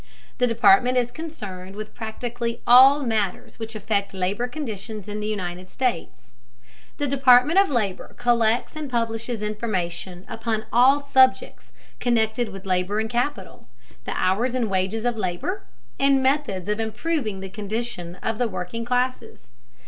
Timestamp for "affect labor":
3.75-4.47